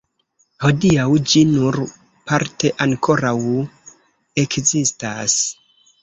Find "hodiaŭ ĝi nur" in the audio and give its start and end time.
0.63-1.75